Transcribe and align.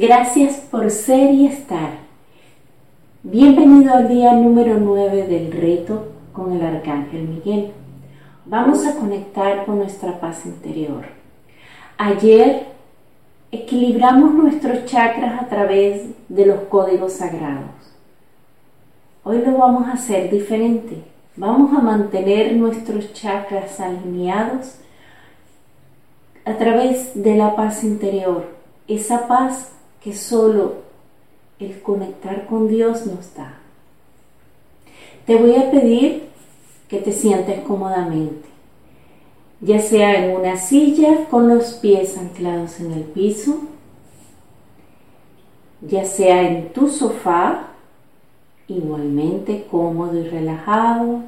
Gracias 0.00 0.56
por 0.70 0.90
ser 0.90 1.34
y 1.34 1.46
estar. 1.46 1.90
Bienvenido 3.22 3.92
al 3.92 4.08
día 4.08 4.32
número 4.32 4.78
9 4.80 5.26
del 5.26 5.52
reto 5.52 6.12
con 6.32 6.52
el 6.52 6.64
Arcángel 6.64 7.28
Miguel. 7.28 7.72
Vamos 8.46 8.86
a 8.86 8.94
conectar 8.94 9.66
con 9.66 9.76
nuestra 9.76 10.18
paz 10.18 10.46
interior. 10.46 11.04
Ayer 11.98 12.68
equilibramos 13.52 14.32
nuestros 14.32 14.86
chakras 14.86 15.42
a 15.42 15.48
través 15.48 16.06
de 16.30 16.46
los 16.46 16.60
códigos 16.60 17.12
sagrados. 17.12 17.68
Hoy 19.22 19.42
lo 19.44 19.58
vamos 19.58 19.86
a 19.86 19.92
hacer 19.92 20.30
diferente. 20.30 21.04
Vamos 21.36 21.76
a 21.76 21.82
mantener 21.82 22.56
nuestros 22.56 23.12
chakras 23.12 23.78
alineados 23.80 24.76
a 26.46 26.54
través 26.54 27.22
de 27.22 27.36
la 27.36 27.54
paz 27.54 27.84
interior, 27.84 28.48
esa 28.88 29.28
paz 29.28 29.72
que 30.02 30.14
solo 30.14 30.74
el 31.58 31.80
conectar 31.82 32.46
con 32.46 32.68
Dios 32.68 33.06
nos 33.06 33.34
da. 33.34 33.58
Te 35.26 35.36
voy 35.36 35.54
a 35.56 35.70
pedir 35.70 36.28
que 36.88 36.98
te 36.98 37.12
sientes 37.12 37.60
cómodamente, 37.60 38.48
ya 39.60 39.78
sea 39.78 40.24
en 40.24 40.36
una 40.36 40.56
silla 40.56 41.26
con 41.30 41.48
los 41.48 41.74
pies 41.74 42.16
anclados 42.16 42.80
en 42.80 42.92
el 42.92 43.02
piso, 43.04 43.60
ya 45.82 46.04
sea 46.04 46.42
en 46.48 46.72
tu 46.72 46.88
sofá, 46.88 47.68
igualmente 48.68 49.66
cómodo 49.70 50.18
y 50.18 50.28
relajado. 50.28 51.20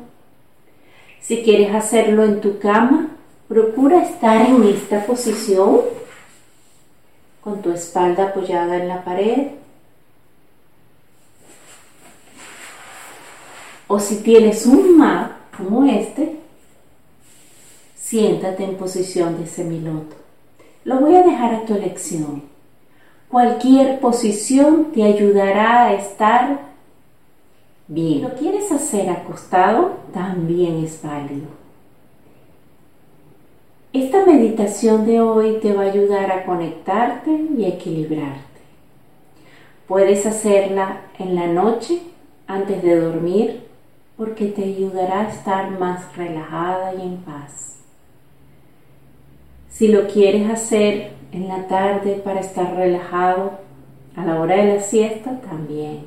Si 1.20 1.42
quieres 1.42 1.74
hacerlo 1.74 2.24
en 2.24 2.40
tu 2.40 2.58
cama, 2.58 3.10
procura 3.48 4.02
estar 4.02 4.46
en 4.48 4.62
esta 4.64 5.04
posición 5.06 5.80
con 7.42 7.60
tu 7.60 7.72
espalda 7.72 8.28
apoyada 8.28 8.76
en 8.76 8.88
la 8.88 9.04
pared. 9.04 9.48
O 13.88 13.98
si 13.98 14.22
tienes 14.22 14.64
un 14.64 14.96
mat 14.96 15.32
como 15.56 15.84
este, 15.84 16.38
siéntate 17.96 18.64
en 18.64 18.76
posición 18.76 19.38
de 19.38 19.46
semiloto. 19.46 20.16
Lo 20.84 21.00
voy 21.00 21.16
a 21.16 21.22
dejar 21.22 21.54
a 21.54 21.64
tu 21.64 21.74
elección. 21.74 22.42
Cualquier 23.28 24.00
posición 24.00 24.92
te 24.92 25.02
ayudará 25.02 25.86
a 25.86 25.94
estar 25.94 26.60
bien. 27.88 28.22
¿Lo 28.22 28.34
quieres 28.34 28.70
hacer 28.70 29.10
acostado? 29.10 29.96
También 30.12 30.84
es 30.84 31.00
válido. 31.02 31.61
Esta 33.92 34.24
meditación 34.24 35.04
de 35.04 35.20
hoy 35.20 35.58
te 35.60 35.74
va 35.74 35.82
a 35.82 35.92
ayudar 35.92 36.32
a 36.32 36.46
conectarte 36.46 37.30
y 37.30 37.66
equilibrarte. 37.66 38.40
Puedes 39.86 40.24
hacerla 40.24 41.02
en 41.18 41.34
la 41.34 41.46
noche 41.48 42.00
antes 42.46 42.82
de 42.82 42.98
dormir 42.98 43.66
porque 44.16 44.46
te 44.46 44.64
ayudará 44.64 45.20
a 45.20 45.28
estar 45.28 45.78
más 45.78 46.16
relajada 46.16 46.94
y 46.94 47.02
en 47.02 47.16
paz. 47.18 47.80
Si 49.68 49.88
lo 49.88 50.06
quieres 50.06 50.48
hacer 50.48 51.10
en 51.30 51.48
la 51.48 51.66
tarde 51.66 52.14
para 52.24 52.40
estar 52.40 52.74
relajado 52.74 53.58
a 54.16 54.24
la 54.24 54.40
hora 54.40 54.56
de 54.56 54.76
la 54.76 54.80
siesta, 54.80 55.38
también. 55.42 56.06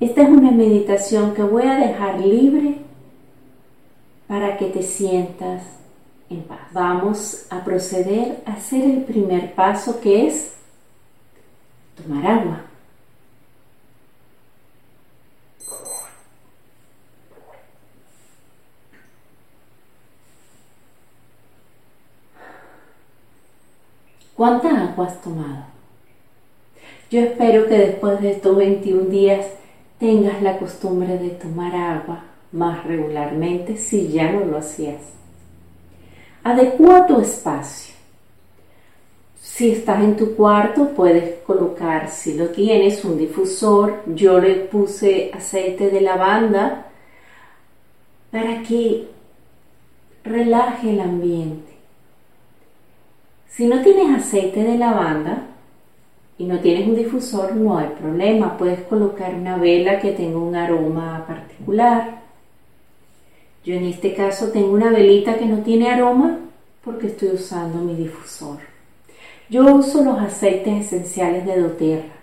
Esta 0.00 0.22
es 0.22 0.30
una 0.30 0.50
meditación 0.50 1.34
que 1.34 1.42
voy 1.42 1.64
a 1.64 1.76
dejar 1.76 2.20
libre 2.20 2.76
para 4.26 4.56
que 4.56 4.66
te 4.66 4.82
sientas 4.82 5.79
Vamos 6.72 7.46
a 7.50 7.64
proceder 7.64 8.40
a 8.46 8.52
hacer 8.52 8.84
el 8.84 9.02
primer 9.02 9.52
paso 9.54 10.00
que 10.00 10.28
es 10.28 10.54
tomar 11.96 12.24
agua. 12.24 12.60
¿Cuánta 24.36 24.68
agua 24.68 25.06
has 25.06 25.20
tomado? 25.20 25.64
Yo 27.10 27.20
espero 27.20 27.66
que 27.66 27.76
después 27.76 28.20
de 28.20 28.30
estos 28.30 28.56
21 28.56 29.06
días 29.10 29.46
tengas 29.98 30.40
la 30.40 30.58
costumbre 30.58 31.18
de 31.18 31.30
tomar 31.30 31.74
agua 31.74 32.22
más 32.52 32.84
regularmente 32.84 33.76
si 33.76 34.08
ya 34.12 34.30
no 34.30 34.44
lo 34.44 34.58
hacías. 34.58 35.19
Adecua 36.42 37.06
tu 37.06 37.20
espacio. 37.20 37.94
Si 39.34 39.72
estás 39.72 40.02
en 40.02 40.16
tu 40.16 40.34
cuarto, 40.36 40.88
puedes 40.96 41.42
colocar, 41.42 42.08
si 42.08 42.34
lo 42.34 42.48
tienes, 42.48 43.04
un 43.04 43.18
difusor. 43.18 44.02
Yo 44.06 44.38
le 44.38 44.54
puse 44.54 45.30
aceite 45.34 45.90
de 45.90 46.00
lavanda 46.00 46.86
para 48.30 48.62
que 48.62 49.08
relaje 50.24 50.90
el 50.90 51.00
ambiente. 51.00 51.72
Si 53.48 53.66
no 53.66 53.82
tienes 53.82 54.16
aceite 54.16 54.62
de 54.62 54.78
lavanda 54.78 55.42
y 56.38 56.44
no 56.44 56.58
tienes 56.60 56.88
un 56.88 56.96
difusor, 56.96 57.54
no 57.54 57.76
hay 57.76 57.88
problema. 58.00 58.56
Puedes 58.56 58.80
colocar 58.84 59.34
una 59.34 59.58
vela 59.58 59.98
que 59.98 60.12
tenga 60.12 60.38
un 60.38 60.56
aroma 60.56 61.22
particular 61.26 62.19
yo 63.64 63.74
en 63.74 63.84
este 63.84 64.14
caso 64.14 64.50
tengo 64.52 64.72
una 64.72 64.90
velita 64.90 65.36
que 65.36 65.46
no 65.46 65.62
tiene 65.62 65.90
aroma 65.90 66.38
porque 66.82 67.08
estoy 67.08 67.30
usando 67.30 67.78
mi 67.78 67.94
difusor. 67.94 68.58
Yo 69.50 69.74
uso 69.74 70.02
los 70.02 70.18
aceites 70.18 70.86
esenciales 70.86 71.44
de 71.44 71.60
doTERRA. 71.60 72.14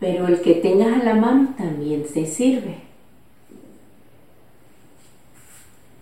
Pero 0.00 0.26
el 0.26 0.40
que 0.40 0.54
tengas 0.54 1.00
a 1.00 1.04
la 1.04 1.14
mano 1.14 1.54
también 1.56 2.06
se 2.12 2.26
sirve. 2.26 2.78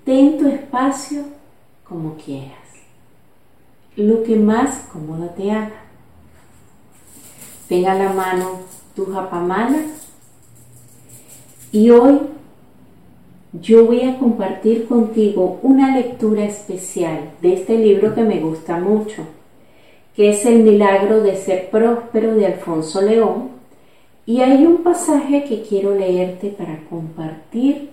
Ten 0.05 0.39
tu 0.39 0.49
espacio 0.49 1.25
como 1.85 2.17
quieras. 2.17 2.53
Lo 3.95 4.23
que 4.23 4.37
más 4.37 4.87
cómodo 4.91 5.31
te 5.31 5.51
haga. 5.51 5.83
Tenga 7.69 7.93
a 7.93 7.97
la 7.97 8.13
mano 8.13 8.61
tu 8.97 9.07
japamala 9.13 9.85
y 11.73 11.89
hoy 11.89 12.21
yo 13.55 13.87
voy 13.87 14.03
a 14.03 14.19
compartir 14.19 14.87
contigo 14.87 15.59
una 15.63 15.97
lectura 15.97 16.45
especial 16.45 17.33
de 17.41 17.55
este 17.55 17.79
libro 17.79 18.15
que 18.15 18.23
me 18.23 18.41
gusta 18.41 18.79
mucho, 18.79 19.27
que 20.15 20.31
es 20.31 20.45
El 20.45 20.63
milagro 20.63 21.23
de 21.23 21.37
ser 21.37 21.71
próspero 21.71 22.35
de 22.35 22.47
Alfonso 22.47 23.01
León. 23.01 23.51
Y 24.25 24.41
hay 24.41 24.65
un 24.65 24.83
pasaje 24.83 25.45
que 25.45 25.63
quiero 25.63 25.95
leerte 25.95 26.51
para 26.51 26.85
compartir 26.89 27.91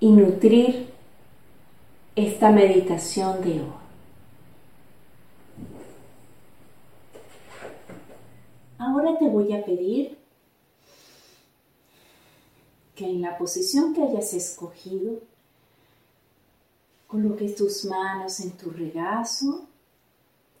y 0.00 0.10
nutrir 0.10 0.86
esta 2.16 2.50
meditación 2.50 3.42
de 3.42 3.50
hoy. 3.50 3.78
Ahora 8.78 9.18
te 9.18 9.28
voy 9.28 9.52
a 9.52 9.64
pedir 9.64 10.16
que 12.98 13.04
en 13.04 13.22
la 13.22 13.38
posición 13.38 13.94
que 13.94 14.02
hayas 14.02 14.34
escogido, 14.34 15.20
coloques 17.06 17.54
tus 17.54 17.84
manos 17.84 18.40
en 18.40 18.50
tu 18.56 18.70
regazo, 18.70 19.68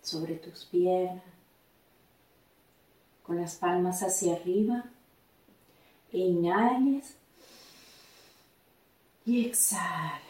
sobre 0.02 0.36
tus 0.36 0.64
piernas, 0.66 1.24
con 3.24 3.40
las 3.40 3.56
palmas 3.56 4.04
hacia 4.04 4.36
arriba, 4.36 4.84
e 6.12 6.18
inhales 6.18 7.16
y 9.26 9.44
exhale. 9.44 10.22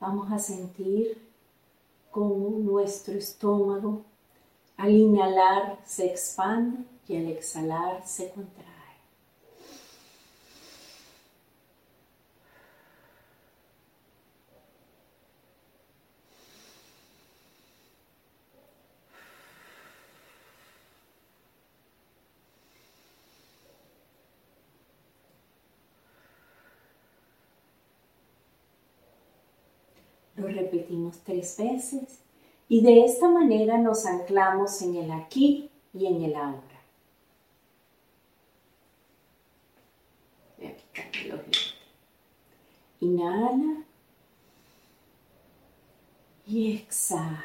Vamos 0.00 0.32
a 0.32 0.38
sentir 0.38 1.18
cómo 2.10 2.58
nuestro 2.58 3.12
estómago 3.18 4.02
al 4.78 4.92
inhalar 4.92 5.78
se 5.84 6.06
expande 6.06 6.86
y 7.06 7.16
al 7.18 7.26
exhalar 7.26 8.02
se 8.08 8.30
contrae. 8.30 8.73
Lo 30.36 30.48
repetimos 30.48 31.18
tres 31.24 31.56
veces 31.56 32.20
y 32.68 32.82
de 32.82 33.04
esta 33.04 33.28
manera 33.28 33.78
nos 33.78 34.04
anclamos 34.06 34.82
en 34.82 34.96
el 34.96 35.10
aquí 35.12 35.70
y 35.92 36.06
en 36.06 36.22
el 36.22 36.34
ahora. 36.34 36.74
Inhala 43.00 43.84
y 46.46 46.76
exhala. 46.76 47.44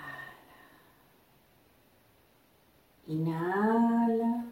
Inhala 3.07 4.45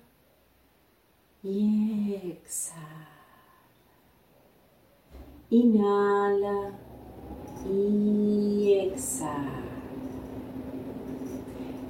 y 1.43 2.15
exhala. 2.15 3.07
Inhala 5.49 6.86
y 7.71 8.73
exhala. 8.73 9.63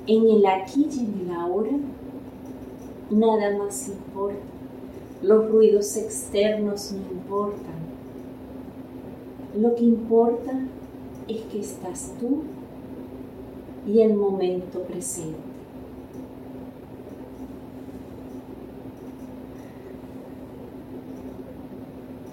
En 0.07 0.29
el 0.29 0.45
aquí 0.45 0.88
y 0.91 1.00
en 1.00 1.29
el 1.29 1.35
ahora, 1.35 1.71
nada 3.09 3.57
más 3.57 3.89
importa. 3.89 4.39
Los 5.21 5.50
ruidos 5.50 5.97
externos 5.97 6.91
no 6.94 7.12
importan. 7.12 7.77
Lo 9.57 9.75
que 9.75 9.83
importa 9.83 10.68
es 11.27 11.41
que 11.41 11.59
estás 11.59 12.13
tú 12.19 12.44
y 13.88 14.01
el 14.01 14.13
momento 14.13 14.81
presente. 14.83 15.38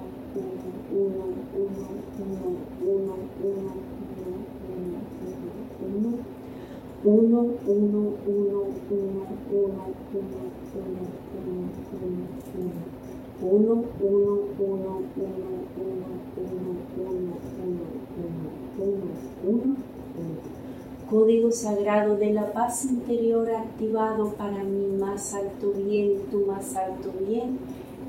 Código 21.10 21.52
sagrado 21.52 22.18
de 22.18 22.34
la 22.34 22.52
paz 22.52 22.84
interior 22.84 23.50
activado 23.50 24.34
para 24.34 24.64
mi 24.64 24.88
más 24.98 25.34
alto 25.34 25.72
bien, 25.72 26.24
tu 26.30 26.46
más 26.46 26.76
alto 26.76 27.14
bien, 27.26 27.60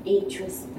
hecho 0.03 0.43
está. 0.43 0.78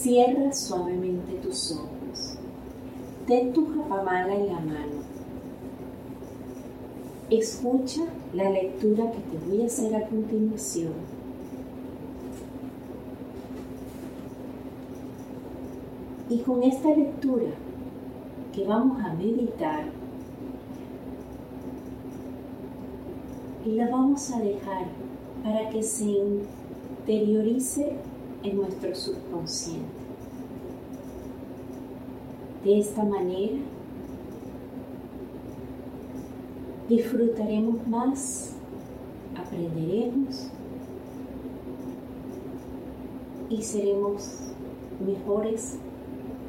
Cierra 0.00 0.50
suavemente 0.50 1.34
tus 1.42 1.72
ojos. 1.72 2.38
Ten 3.26 3.52
tu 3.52 3.66
japamala 3.66 4.34
en 4.34 4.46
la 4.46 4.60
mano. 4.60 5.02
Escucha 7.28 8.06
la 8.32 8.48
lectura 8.48 9.12
que 9.12 9.18
te 9.18 9.46
voy 9.46 9.62
a 9.62 9.66
hacer 9.66 9.94
a 9.94 10.08
continuación 10.08 10.94
Y 16.30 16.38
con 16.38 16.62
esta 16.62 16.88
lectura 16.94 17.50
que 18.54 18.64
vamos 18.64 19.04
a 19.04 19.12
meditar, 19.12 19.84
y 23.66 23.72
la 23.72 23.90
vamos 23.90 24.30
a 24.30 24.40
dejar 24.40 24.86
para 25.44 25.68
que 25.68 25.82
se 25.82 26.06
interiorice 26.06 27.96
en 28.42 28.56
nuestro 28.56 28.94
subconsciente. 28.94 29.86
De 32.64 32.78
esta 32.78 33.04
manera 33.04 33.58
disfrutaremos 36.88 37.86
más, 37.86 38.52
aprenderemos 39.36 40.48
y 43.48 43.62
seremos 43.62 44.38
mejores 45.04 45.76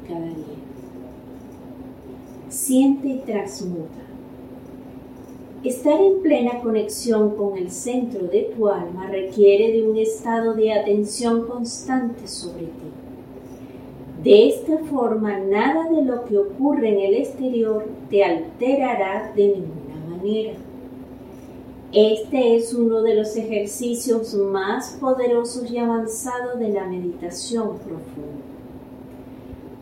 cada 0.06 0.26
día. 0.26 0.58
Siente 2.48 3.08
y 3.08 3.18
transmuta. 3.20 4.11
Estar 5.64 6.00
en 6.00 6.22
plena 6.22 6.60
conexión 6.60 7.36
con 7.36 7.56
el 7.56 7.70
centro 7.70 8.26
de 8.26 8.52
tu 8.56 8.66
alma 8.66 9.06
requiere 9.06 9.70
de 9.70 9.88
un 9.88 9.96
estado 9.96 10.54
de 10.54 10.72
atención 10.72 11.46
constante 11.46 12.26
sobre 12.26 12.64
ti. 12.64 12.90
De 14.24 14.48
esta 14.48 14.78
forma, 14.78 15.38
nada 15.38 15.88
de 15.88 16.02
lo 16.02 16.24
que 16.24 16.36
ocurre 16.36 16.88
en 16.88 17.00
el 17.00 17.14
exterior 17.14 17.86
te 18.10 18.24
alterará 18.24 19.32
de 19.36 19.46
ninguna 19.46 20.16
manera. 20.16 20.54
Este 21.92 22.56
es 22.56 22.74
uno 22.74 23.00
de 23.02 23.14
los 23.14 23.36
ejercicios 23.36 24.34
más 24.34 24.96
poderosos 25.00 25.70
y 25.70 25.78
avanzados 25.78 26.58
de 26.58 26.70
la 26.70 26.86
meditación 26.86 27.78
profunda. 27.78 28.61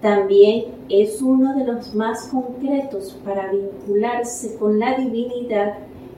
También 0.01 0.65
es 0.89 1.21
uno 1.21 1.55
de 1.55 1.67
los 1.67 1.95
más 1.95 2.29
concretos 2.29 3.19
para 3.23 3.53
vincularse 3.53 4.57
con 4.57 4.79
la 4.79 4.97
divinidad 4.97 5.75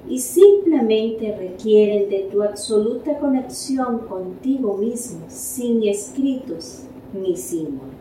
y 0.08 0.19
simplemente 0.19 1.37
requieren 1.37 2.08
de 2.08 2.29
tu 2.31 2.43
absoluta 2.43 3.19
conexión 3.19 4.00
contigo 4.00 4.76
mismo, 4.76 5.20
sin 5.29 5.82
escritos 5.82 6.84
ni 7.12 7.37
símbolos. 7.37 7.93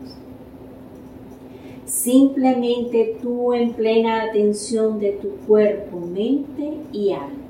Simplemente 1.84 3.18
tú 3.20 3.52
en 3.52 3.72
plena 3.72 4.22
atención 4.22 4.98
de 5.00 5.12
tu 5.12 5.30
cuerpo, 5.46 5.98
mente 5.98 6.74
y 6.92 7.12
alma. 7.12 7.42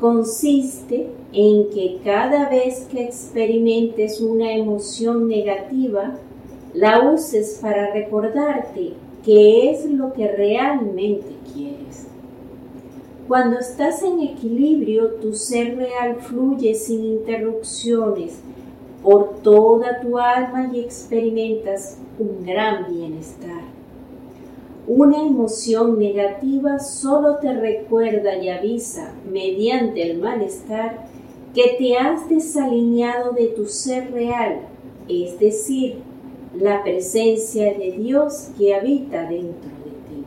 Consiste 0.00 1.08
en 1.32 1.70
que 1.70 1.98
cada 2.02 2.48
vez 2.48 2.86
que 2.90 3.04
experimentes 3.04 4.20
una 4.20 4.52
emoción 4.52 5.28
negativa, 5.28 6.18
la 6.74 7.08
uses 7.08 7.60
para 7.62 7.92
recordarte 7.92 8.94
qué 9.24 9.70
es 9.70 9.86
lo 9.86 10.12
que 10.12 10.28
realmente 10.28 11.36
quieres. 11.52 12.08
Cuando 13.28 13.58
estás 13.58 14.02
en 14.02 14.20
equilibrio, 14.20 15.12
tu 15.14 15.34
ser 15.34 15.76
real 15.76 16.16
fluye 16.16 16.74
sin 16.74 17.04
interrupciones 17.04 18.40
por 19.02 19.36
toda 19.42 20.00
tu 20.00 20.18
alma 20.18 20.70
y 20.72 20.80
experimentas 20.80 21.98
un 22.18 22.44
gran 22.44 22.92
bienestar. 22.92 23.62
Una 24.86 25.22
emoción 25.22 25.98
negativa 25.98 26.78
solo 26.78 27.36
te 27.36 27.54
recuerda 27.54 28.36
y 28.36 28.50
avisa 28.50 29.14
mediante 29.30 30.10
el 30.10 30.18
malestar 30.18 31.06
que 31.54 31.76
te 31.78 31.96
has 31.96 32.28
desalineado 32.28 33.32
de 33.32 33.46
tu 33.46 33.66
ser 33.66 34.10
real, 34.10 34.60
es 35.08 35.38
decir, 35.38 36.02
la 36.58 36.82
presencia 36.82 37.74
de 37.74 37.92
Dios 37.92 38.50
que 38.58 38.74
habita 38.74 39.22
dentro 39.22 39.70
de 39.84 39.90
ti. 40.08 40.24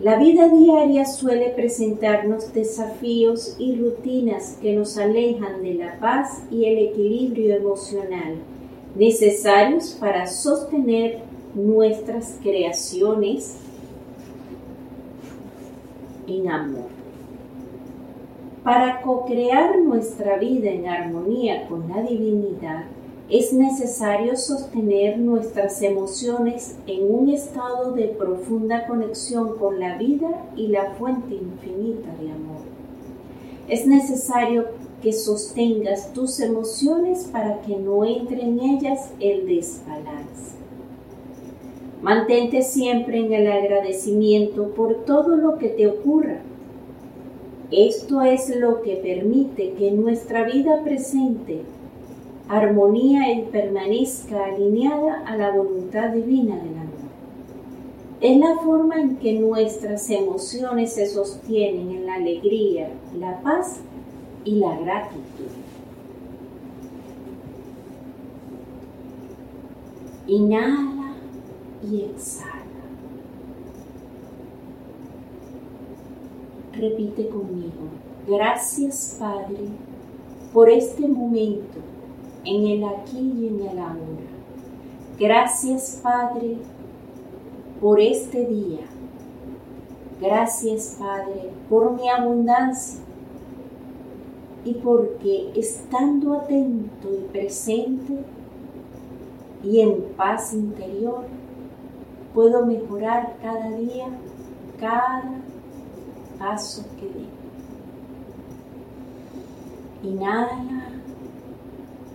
La 0.00 0.16
vida 0.18 0.48
diaria 0.48 1.04
suele 1.04 1.50
presentarnos 1.50 2.52
desafíos 2.52 3.56
y 3.58 3.76
rutinas 3.76 4.58
que 4.62 4.74
nos 4.74 4.96
alejan 4.98 5.62
de 5.62 5.74
la 5.74 5.98
paz 5.98 6.44
y 6.50 6.64
el 6.66 6.78
equilibrio 6.78 7.56
emocional 7.56 8.36
necesarios 8.94 9.96
para 9.98 10.26
sostener 10.26 11.20
nuestras 11.54 12.38
creaciones 12.42 13.56
en 16.26 16.50
amor. 16.50 16.88
Para 18.64 19.00
co-crear 19.00 19.78
nuestra 19.78 20.36
vida 20.36 20.70
en 20.70 20.88
armonía 20.88 21.66
con 21.68 21.88
la 21.88 22.02
divinidad, 22.02 22.84
es 23.30 23.52
necesario 23.52 24.38
sostener 24.38 25.18
nuestras 25.18 25.82
emociones 25.82 26.76
en 26.86 27.14
un 27.14 27.28
estado 27.28 27.92
de 27.92 28.08
profunda 28.08 28.86
conexión 28.86 29.58
con 29.58 29.78
la 29.78 29.98
vida 29.98 30.46
y 30.56 30.68
la 30.68 30.92
fuente 30.92 31.34
infinita 31.34 32.08
de 32.22 32.30
amor. 32.30 32.62
Es 33.68 33.86
necesario 33.86 34.64
que 35.02 35.12
sostengas 35.12 36.14
tus 36.14 36.40
emociones 36.40 37.28
para 37.30 37.60
que 37.60 37.76
no 37.76 38.02
entre 38.02 38.42
en 38.42 38.60
ellas 38.60 39.10
el 39.20 39.46
desbalance. 39.46 40.56
Mantente 42.00 42.62
siempre 42.62 43.18
en 43.18 43.32
el 43.34 43.46
agradecimiento 43.46 44.70
por 44.70 45.04
todo 45.04 45.36
lo 45.36 45.58
que 45.58 45.68
te 45.68 45.86
ocurra. 45.86 46.38
Esto 47.70 48.22
es 48.22 48.56
lo 48.56 48.80
que 48.80 48.96
permite 48.96 49.74
que 49.74 49.90
nuestra 49.90 50.44
vida 50.44 50.82
presente 50.82 51.64
armonía 52.48 53.32
y 53.32 53.42
permanezca 53.44 54.46
alineada 54.46 55.22
a 55.26 55.36
la 55.36 55.50
voluntad 55.50 56.10
divina 56.10 56.56
del 56.56 56.78
amor. 56.78 56.88
Es 58.20 58.38
la 58.38 58.56
forma 58.56 58.96
en 58.96 59.16
que 59.16 59.34
nuestras 59.34 60.08
emociones 60.10 60.94
se 60.94 61.06
sostienen 61.06 61.90
en 61.90 62.06
la 62.06 62.14
alegría, 62.14 62.90
la 63.16 63.40
paz 63.42 63.80
y 64.44 64.56
la 64.56 64.76
gratitud. 64.78 65.46
Inhala 70.26 71.14
y 71.88 72.00
exhala. 72.02 72.54
Repite 76.72 77.28
conmigo. 77.28 77.88
Gracias 78.26 79.16
Padre 79.18 79.68
por 80.52 80.68
este 80.68 81.06
momento 81.08 81.78
en 82.48 82.66
el 82.66 82.84
aquí 82.84 83.18
y 83.18 83.48
en 83.48 83.60
el 83.60 83.78
ahora. 83.78 84.28
Gracias 85.18 86.00
Padre 86.02 86.56
por 87.80 88.00
este 88.00 88.46
día. 88.46 88.86
Gracias 90.20 90.96
Padre 90.98 91.50
por 91.68 91.92
mi 91.92 92.08
abundancia 92.08 93.00
y 94.64 94.74
porque 94.74 95.52
estando 95.54 96.34
atento 96.34 97.08
y 97.12 97.28
presente 97.30 98.24
y 99.62 99.80
en 99.80 100.02
paz 100.16 100.54
interior, 100.54 101.24
puedo 102.34 102.64
mejorar 102.64 103.36
cada 103.42 103.70
día, 103.72 104.06
cada 104.80 105.42
paso 106.38 106.84
que 106.98 107.06
dé. 107.06 107.26
Inhala 110.08 110.97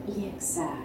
EXF 0.07 0.82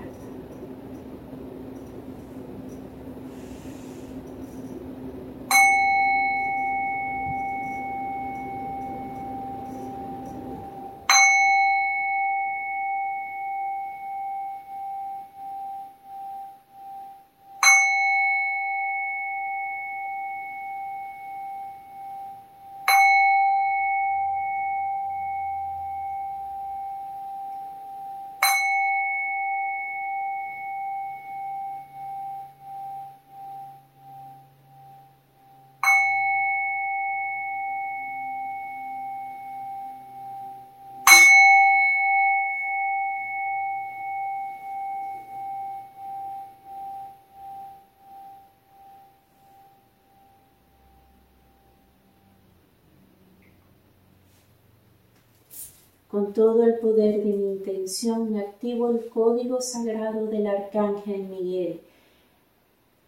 Con 56.08 56.32
todo 56.32 56.64
el 56.64 56.78
poder 56.78 57.22
de 57.22 57.32
mi 57.32 57.52
intención 57.52 58.36
activo 58.36 58.90
el 58.90 59.08
código 59.08 59.60
sagrado 59.60 60.26
del 60.26 60.46
Arcángel 60.46 61.24
Miguel 61.28 61.80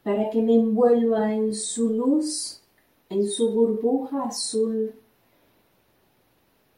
para 0.02 0.30
que 0.30 0.40
me 0.40 0.54
envuelva 0.54 1.35
en 1.35 1.54
su 1.54 1.90
luz, 1.90 2.61
en 3.09 3.28
su 3.28 3.52
burbuja 3.52 4.25
azul, 4.25 4.95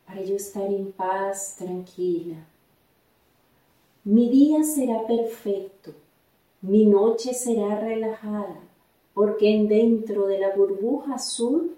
para 0.06 0.22
yo 0.22 0.36
estar 0.36 0.64
en 0.64 0.92
paz, 0.92 1.56
tranquila. 1.56 2.46
Mi 4.04 4.28
día 4.28 4.64
será 4.64 5.06
perfecto, 5.06 5.92
mi 6.60 6.84
noche 6.84 7.32
será 7.32 7.80
relajada, 7.80 8.60
porque 9.14 9.54
en 9.54 9.68
dentro 9.68 10.26
de 10.26 10.38
la 10.38 10.54
burbuja 10.54 11.14
azul 11.14 11.76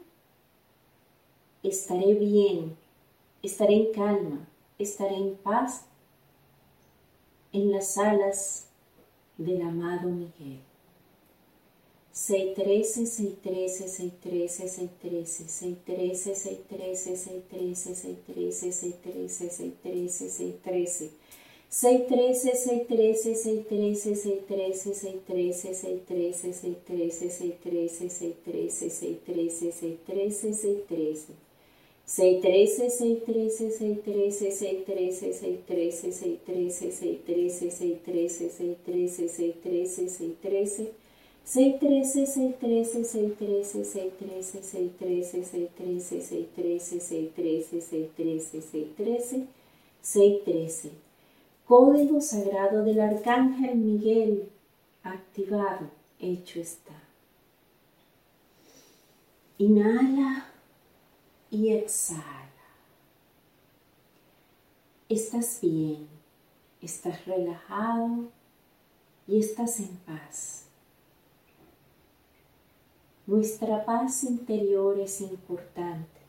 estaré 1.62 2.14
bien, 2.14 2.76
estaré 3.46 3.74
en 3.74 3.92
calma, 3.92 4.48
estaré 4.78 5.16
en 5.16 5.36
paz 5.36 5.84
en 7.52 7.70
las 7.70 7.96
alas 7.98 8.66
del 9.38 9.62
amado 9.62 10.08
Miguel. 10.08 10.60
613, 12.12 13.06
613, 13.06 13.88
613, 13.88 14.68
613, 15.48 16.34
613, 16.34 17.16
613, 17.16 17.16
613, 17.16 17.94
613, 17.94 18.72
613, 18.72 19.50
613, 19.50 20.30
613. 20.30 21.10
613, 21.68 22.54
613, 22.54 23.34
613, 23.34 24.14
613, 24.14 24.94
613, 24.94 25.74
613, 25.74 26.54
613, 26.54 27.30
613, 27.30 28.10
613, 28.10 28.10
613, 28.10 29.72
613, 29.72 30.54
613. 30.54 31.43
613 32.06 32.90
613 32.90 34.50
613 34.50 35.32
613 35.32 36.12
613 36.12 36.90
613 36.90 37.70
613 37.70 38.50
613 38.50 39.28
613 39.28 39.94
613 40.10 40.92
613 41.44 42.24
613 42.24 42.84
613 43.04 43.84
613 43.84 43.84
613 43.84 45.44
613 45.44 45.44
613 45.44 47.00
613 47.00 47.00
613 47.00 47.80
613 47.80 48.60
613 48.60 49.46
613 50.02 51.04
Código 51.66 52.20
sagrado 52.20 52.84
del 52.84 53.00
Arcángel 53.00 53.76
Miguel 53.76 54.50
activado, 55.02 55.90
hecho 56.20 56.60
está. 56.60 56.92
Inhala 59.56 60.53
y 61.54 61.72
exhala. 61.72 62.50
Estás 65.08 65.60
bien, 65.62 66.08
estás 66.82 67.24
relajado 67.26 68.32
y 69.28 69.38
estás 69.38 69.78
en 69.78 69.96
paz. 69.98 70.64
Nuestra 73.28 73.84
paz 73.84 74.24
interior 74.24 74.98
es 74.98 75.20
importante. 75.20 76.20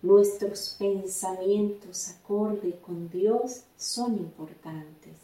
Nuestros 0.00 0.76
pensamientos 0.78 2.08
acorde 2.08 2.78
con 2.80 3.10
Dios 3.10 3.64
son 3.76 4.14
importantes. 4.14 5.18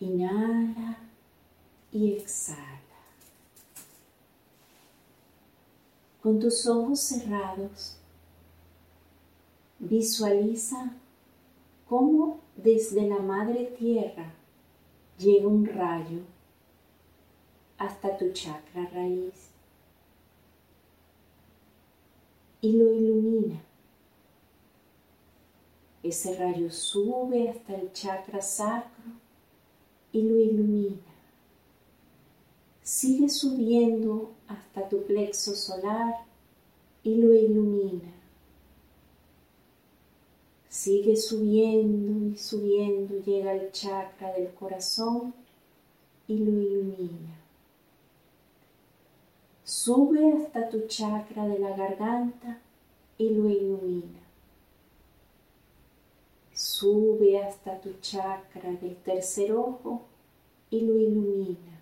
Inhala 0.00 0.96
y 1.92 2.14
exhala. 2.14 2.87
Con 6.28 6.40
tus 6.40 6.66
ojos 6.66 7.00
cerrados, 7.00 7.96
visualiza 9.78 10.92
cómo 11.88 12.40
desde 12.54 13.08
la 13.08 13.18
madre 13.18 13.74
tierra 13.78 14.34
llega 15.16 15.48
un 15.48 15.64
rayo 15.64 16.20
hasta 17.78 18.18
tu 18.18 18.30
chakra 18.32 18.90
raíz 18.92 19.52
y 22.60 22.72
lo 22.74 22.92
ilumina. 22.92 23.62
Ese 26.02 26.36
rayo 26.36 26.70
sube 26.70 27.48
hasta 27.48 27.74
el 27.74 27.90
chakra 27.94 28.42
sacro 28.42 29.12
y 30.12 30.20
lo 30.20 30.36
ilumina 30.36 31.17
sigue 32.88 33.28
subiendo 33.28 34.32
hasta 34.46 34.88
tu 34.88 35.04
plexo 35.04 35.54
solar 35.54 36.24
y 37.02 37.16
lo 37.16 37.34
ilumina. 37.34 38.14
Sigue 40.70 41.14
subiendo 41.16 42.32
y 42.34 42.38
subiendo, 42.38 43.18
llega 43.18 43.50
al 43.50 43.70
chakra 43.72 44.32
del 44.32 44.54
corazón 44.54 45.34
y 46.26 46.38
lo 46.38 46.62
ilumina. 46.62 47.36
Sube 49.64 50.32
hasta 50.32 50.70
tu 50.70 50.86
chakra 50.86 51.46
de 51.46 51.58
la 51.58 51.76
garganta 51.76 52.58
y 53.18 53.28
lo 53.28 53.50
ilumina. 53.50 54.20
Sube 56.54 57.38
hasta 57.38 57.82
tu 57.82 57.92
chakra 58.00 58.72
del 58.72 58.96
tercer 58.96 59.52
ojo 59.52 60.06
y 60.70 60.80
lo 60.80 60.96
ilumina 60.98 61.77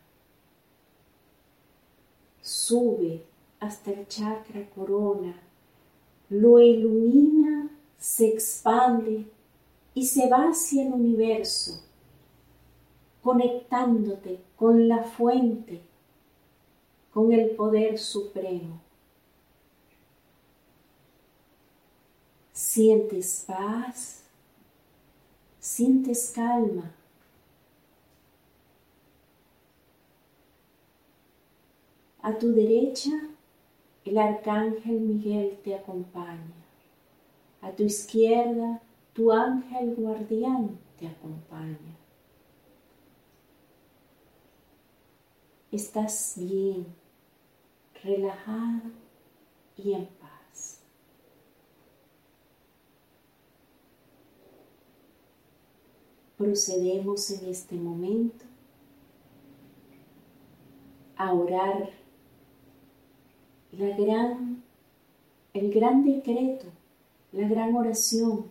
sube 2.66 3.24
hasta 3.60 3.92
el 3.92 4.06
chakra 4.08 4.68
corona, 4.70 5.40
lo 6.28 6.58
ilumina 6.58 7.70
se 7.96 8.28
expande 8.28 9.26
y 9.94 10.06
se 10.06 10.28
va 10.28 10.48
hacia 10.50 10.86
el 10.86 10.92
universo, 10.92 11.82
conectándote 13.22 14.40
con 14.56 14.88
la 14.88 15.04
fuente, 15.04 15.80
con 17.12 17.32
el 17.32 17.50
poder 17.50 17.98
supremo. 17.98 18.80
Sientes 22.52 23.44
paz, 23.46 24.24
sientes 25.60 26.32
calma. 26.34 26.94
A 32.26 32.36
tu 32.36 32.52
derecha, 32.52 33.12
el 34.04 34.18
arcángel 34.18 34.98
Miguel 34.98 35.60
te 35.62 35.76
acompaña. 35.76 36.56
A 37.60 37.70
tu 37.70 37.84
izquierda, 37.84 38.82
tu 39.12 39.30
ángel 39.30 39.94
guardián 39.94 40.76
te 40.98 41.06
acompaña. 41.06 41.96
Estás 45.70 46.34
bien, 46.36 46.86
relajado 48.02 48.90
y 49.76 49.92
en 49.92 50.06
paz. 50.06 50.82
Procedemos 56.36 57.30
en 57.30 57.48
este 57.50 57.76
momento 57.76 58.44
a 61.16 61.32
orar 61.32 62.05
la 63.78 63.96
gran, 63.96 64.62
el 65.52 65.72
gran 65.72 66.04
decreto, 66.04 66.66
la 67.32 67.46
gran 67.48 67.74
oración 67.74 68.46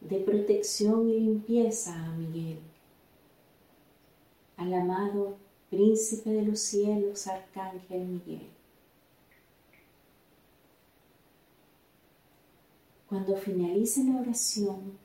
de 0.00 0.18
protección 0.20 1.08
y 1.10 1.20
limpieza 1.20 1.94
a 1.94 2.10
Miguel, 2.12 2.58
al 4.56 4.72
amado 4.72 5.36
Príncipe 5.68 6.30
de 6.30 6.42
los 6.42 6.60
cielos, 6.60 7.26
Arcángel 7.26 8.06
Miguel. 8.06 8.48
Cuando 13.08 13.36
finalice 13.36 14.04
la 14.04 14.20
oración, 14.20 14.96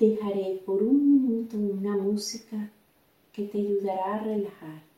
dejaré 0.00 0.60
por 0.66 0.82
un 0.82 1.22
minuto 1.22 1.56
una 1.56 1.96
música 1.96 2.70
que 3.32 3.44
te 3.44 3.58
ayudará 3.58 4.16
a 4.16 4.24
relajar. 4.24 4.91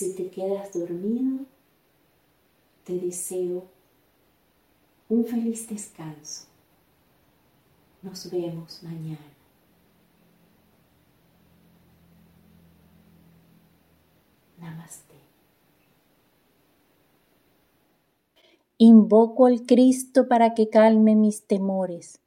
Si 0.00 0.14
te 0.14 0.30
quedas 0.30 0.72
dormido, 0.72 1.44
te 2.84 2.94
deseo 2.94 3.64
un 5.10 5.26
feliz 5.26 5.68
descanso. 5.68 6.46
Nos 8.00 8.30
vemos 8.30 8.82
mañana. 8.82 9.18
Namaste. 14.58 15.16
Invoco 18.78 19.44
al 19.44 19.66
Cristo 19.66 20.28
para 20.28 20.54
que 20.54 20.70
calme 20.70 21.14
mis 21.14 21.46
temores 21.46 22.20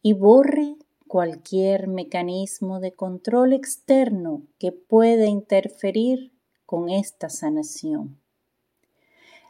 y 0.00 0.14
borre 0.14 0.76
cualquier 1.06 1.88
mecanismo 1.88 2.80
de 2.80 2.92
control 2.92 3.52
externo 3.52 4.44
que 4.58 4.72
pueda 4.72 5.26
interferir 5.26 6.32
con 6.68 6.90
esta 6.90 7.30
sanación. 7.30 8.18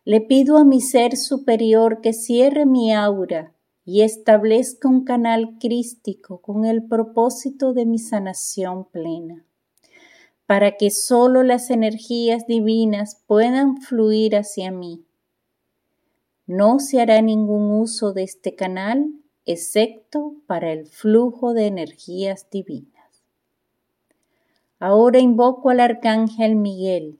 Le 0.05 0.21
pido 0.21 0.57
a 0.57 0.65
mi 0.65 0.81
ser 0.81 1.17
superior 1.17 2.01
que 2.01 2.13
cierre 2.13 2.65
mi 2.65 2.95
aura 2.95 3.53
y 3.85 4.03
establezca 4.03 4.89
un 4.89 5.05
canal 5.05 5.59
crístico 5.59 6.41
con 6.41 6.65
el 6.65 6.85
propósito 6.85 7.73
de 7.73 7.87
mi 7.87 7.99
sanación 7.99 8.85
plena, 8.85 9.45
para 10.47 10.77
que 10.77 10.93
sólo 10.93 11.43
las 11.43 11.71
energías 11.71 12.47
divinas 12.47 13.21
puedan 13.27 13.79
fluir 13.79 14.37
hacia 14.37 14.71
mí. 14.71 15.05
No 16.47 16.79
se 16.79 17.01
hará 17.01 17.21
ningún 17.21 17.81
uso 17.81 18.13
de 18.13 18.23
este 18.23 18.55
canal 18.55 19.11
excepto 19.45 20.37
para 20.47 20.71
el 20.71 20.87
flujo 20.87 21.53
de 21.53 21.67
energías 21.67 22.47
divinas. 22.49 22.98
Ahora 24.79 25.19
invoco 25.19 25.71
al 25.71 25.81
arcángel 25.81 26.55
Miguel, 26.55 27.19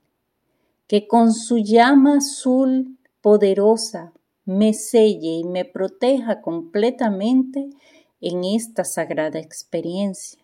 que 0.87 1.07
con 1.07 1.33
su 1.33 1.57
llama 1.57 2.17
azul 2.17 2.97
poderosa 3.21 4.13
me 4.45 4.73
selle 4.73 5.39
y 5.39 5.43
me 5.43 5.65
proteja 5.65 6.41
completamente 6.41 7.69
en 8.21 8.43
esta 8.43 8.83
sagrada 8.83 9.39
experiencia. 9.39 10.43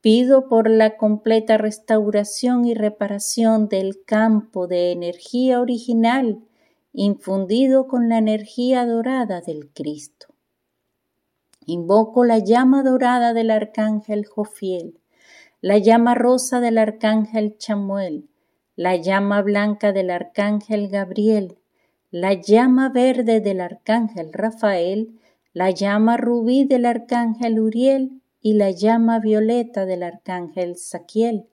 Pido 0.00 0.48
por 0.48 0.70
la 0.70 0.96
completa 0.96 1.58
restauración 1.58 2.64
y 2.64 2.74
reparación 2.74 3.68
del 3.68 4.04
campo 4.04 4.66
de 4.66 4.92
energía 4.92 5.60
original 5.60 6.40
infundido 6.92 7.86
con 7.86 8.08
la 8.08 8.18
energía 8.18 8.86
dorada 8.86 9.40
del 9.40 9.70
Cristo. 9.70 10.26
Invoco 11.66 12.24
la 12.24 12.38
llama 12.38 12.82
dorada 12.82 13.32
del 13.32 13.50
arcángel 13.50 14.26
Jofiel, 14.26 14.99
la 15.62 15.76
llama 15.76 16.14
rosa 16.14 16.60
del 16.60 16.78
arcángel 16.78 17.58
Chamuel, 17.58 18.30
la 18.76 18.96
llama 18.96 19.42
blanca 19.42 19.92
del 19.92 20.08
arcángel 20.08 20.88
Gabriel, 20.88 21.58
la 22.10 22.32
llama 22.32 22.88
verde 22.88 23.40
del 23.40 23.60
arcángel 23.60 24.32
Rafael, 24.32 25.20
la 25.52 25.70
llama 25.70 26.16
rubí 26.16 26.64
del 26.64 26.86
arcángel 26.86 27.60
Uriel 27.60 28.22
y 28.40 28.54
la 28.54 28.70
llama 28.70 29.18
violeta 29.18 29.84
del 29.84 30.02
arcángel 30.02 30.76
Saquiel, 30.76 31.46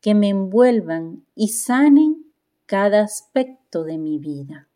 que 0.00 0.14
me 0.14 0.28
envuelvan 0.28 1.26
y 1.34 1.48
sanen 1.48 2.26
cada 2.66 3.02
aspecto 3.02 3.82
de 3.82 3.98
mi 3.98 4.18
vida. 4.18 4.68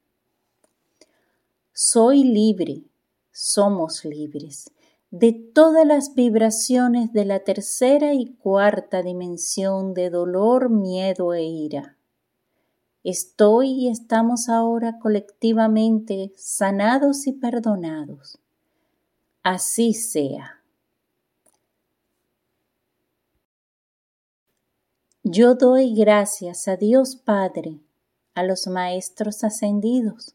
Soy 1.72 2.24
libre, 2.24 2.82
somos 3.30 4.04
libres 4.04 4.72
de 5.12 5.34
todas 5.34 5.86
las 5.86 6.14
vibraciones 6.14 7.12
de 7.12 7.26
la 7.26 7.40
tercera 7.40 8.14
y 8.14 8.32
cuarta 8.36 9.02
dimensión 9.02 9.92
de 9.92 10.08
dolor, 10.08 10.70
miedo 10.70 11.34
e 11.34 11.42
ira. 11.42 11.98
Estoy 13.04 13.72
y 13.72 13.88
estamos 13.90 14.48
ahora 14.48 14.98
colectivamente 14.98 16.32
sanados 16.36 17.26
y 17.26 17.32
perdonados. 17.32 18.38
Así 19.42 19.92
sea. 19.92 20.62
Yo 25.24 25.56
doy 25.56 25.94
gracias 25.94 26.68
a 26.68 26.76
Dios 26.76 27.16
Padre, 27.16 27.80
a 28.34 28.44
los 28.44 28.66
Maestros 28.66 29.44
ascendidos, 29.44 30.34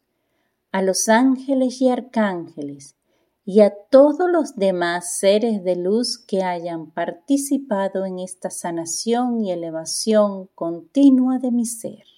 a 0.71 0.83
los 0.83 1.09
ángeles 1.09 1.81
y 1.81 1.89
arcángeles, 1.89 2.96
y 3.49 3.61
a 3.61 3.73
todos 3.89 4.29
los 4.29 4.57
demás 4.57 5.19
seres 5.19 5.63
de 5.63 5.77
luz 5.77 6.17
que 6.17 6.43
hayan 6.43 6.91
participado 6.91 8.05
en 8.05 8.19
esta 8.19 8.49
sanación 8.49 9.39
y 9.39 9.53
elevación 9.53 10.49
continua 10.53 11.39
de 11.39 11.51
mi 11.51 11.65
ser. 11.65 12.16